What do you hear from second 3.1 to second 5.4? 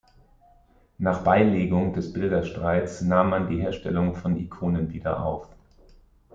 man die Herstellung von Ikonen wieder